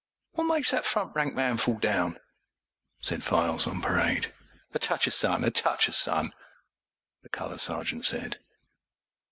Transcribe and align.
âWhat 0.35 0.47
makes 0.47 0.71
that 0.71 0.83
front 0.83 1.13
rank 1.15 1.35
man 1.35 1.57
fall 1.57 1.77
down?â 1.77 2.17
said 3.01 3.23
Files 3.23 3.67
on 3.67 3.83
Parade. 3.83 4.33
âA 4.73 4.79
touch 4.79 5.07
o' 5.07 5.11
sun, 5.11 5.43
a 5.43 5.51
touch 5.51 5.87
o' 5.87 5.91
sunâ, 5.91 6.31
the 7.21 7.29
Colour 7.29 7.59
Sergeant 7.59 8.03
said. 8.03 8.39